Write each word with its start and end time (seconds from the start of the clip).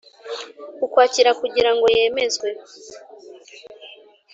Ukwakira 0.85 1.31
kugira 1.39 1.71
ngo 1.75 1.85
yemezwe 1.95 2.47